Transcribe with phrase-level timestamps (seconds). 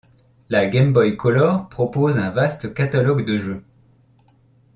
[0.49, 3.63] La Game Boy Color propose un vaste catalogue de jeux.